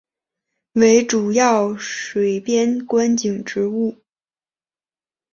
[0.73, 4.01] 为主要水边观景植物。